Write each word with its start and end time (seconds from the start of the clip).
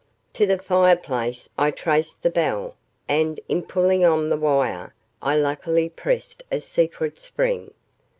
To 0.33 0.47
the 0.47 0.57
fireplace 0.57 1.47
I 1.59 1.69
traced 1.69 2.23
the 2.23 2.31
bell, 2.31 2.75
and, 3.07 3.39
in 3.47 3.61
pulling 3.61 4.03
on 4.03 4.29
the 4.29 4.35
wire, 4.35 4.95
I 5.21 5.35
luckily 5.35 5.89
pressed 5.89 6.41
a 6.51 6.59
secret 6.59 7.19
spring. 7.19 7.71